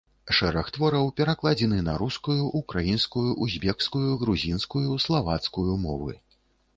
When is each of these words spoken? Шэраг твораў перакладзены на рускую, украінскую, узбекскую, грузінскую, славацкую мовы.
Шэраг 0.35 0.69
твораў 0.75 1.09
перакладзены 1.19 1.81
на 1.89 1.93
рускую, 2.01 2.37
украінскую, 2.59 3.25
узбекскую, 3.47 4.01
грузінскую, 4.23 4.89
славацкую 5.05 5.69
мовы. 5.85 6.11